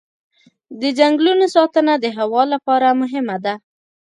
[0.81, 3.53] د ځنګلونو ساتنه د هوا لپاره مهمه ده.